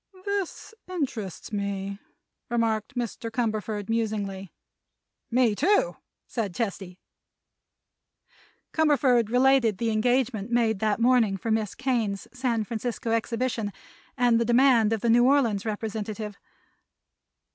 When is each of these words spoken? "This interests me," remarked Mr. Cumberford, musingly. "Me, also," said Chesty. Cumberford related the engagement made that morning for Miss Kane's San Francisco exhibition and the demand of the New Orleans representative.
"This 0.25 0.73
interests 0.89 1.51
me," 1.53 1.99
remarked 2.49 2.95
Mr. 2.95 3.29
Cumberford, 3.29 3.87
musingly. 3.87 4.51
"Me, 5.29 5.49
also," 5.51 5.97
said 6.25 6.55
Chesty. 6.55 6.97
Cumberford 8.73 9.29
related 9.29 9.77
the 9.77 9.91
engagement 9.91 10.49
made 10.49 10.79
that 10.79 10.99
morning 10.99 11.37
for 11.37 11.51
Miss 11.51 11.75
Kane's 11.75 12.27
San 12.33 12.63
Francisco 12.63 13.11
exhibition 13.11 13.71
and 14.17 14.39
the 14.39 14.45
demand 14.45 14.91
of 14.91 15.01
the 15.01 15.09
New 15.11 15.23
Orleans 15.27 15.67
representative. 15.67 16.35